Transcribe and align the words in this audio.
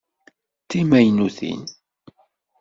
D 0.59 0.65
timaynutin? 0.69 1.61